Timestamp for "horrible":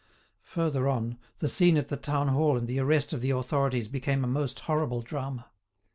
4.61-5.03